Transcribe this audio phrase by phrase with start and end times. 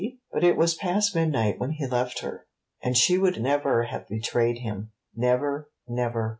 [0.01, 0.17] She?
[0.31, 2.47] But it was past midnight when he left her.
[2.81, 6.29] And she would never have betrayed him, never, never.